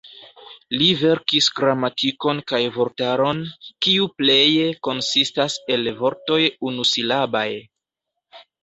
Li 0.81 0.85
verkis 1.01 1.49
gramatikon 1.59 2.41
kaj 2.53 2.61
vortaron, 2.79 3.45
kiu 3.87 4.09
pleje 4.23 4.67
konsistas 4.89 5.63
el 5.77 5.95
vortoj 6.03 6.43
unusilabaj. 6.73 7.49